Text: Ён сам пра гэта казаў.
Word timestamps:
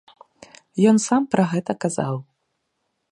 Ён 0.91 0.97
сам 1.07 1.21
пра 1.35 1.43
гэта 1.53 1.71
казаў. 1.87 2.15